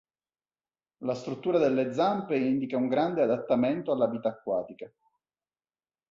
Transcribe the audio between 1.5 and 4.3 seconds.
delle zampe indica un grande adattamento alla vita